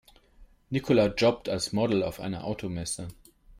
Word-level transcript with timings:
Nicola 0.71 1.13
jobbt 1.13 1.47
als 1.47 1.73
Model 1.73 2.01
auf 2.01 2.19
einer 2.19 2.45
Automesse. 2.45 3.09